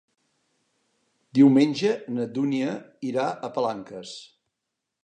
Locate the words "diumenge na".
1.39-2.27